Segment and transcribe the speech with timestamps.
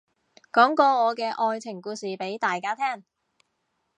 [0.51, 3.03] 講個我嘅愛情故事俾大家聽